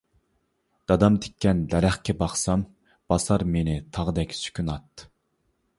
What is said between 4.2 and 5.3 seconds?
سۈكۈنات.